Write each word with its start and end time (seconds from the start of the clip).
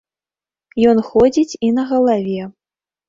Ён 0.91 0.97
ходзіць 1.09 1.57
і 1.67 1.73
на 1.79 1.83
галаве. 1.93 2.39